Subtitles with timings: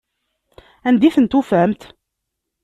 [0.87, 1.81] Anda i ten-tufamt?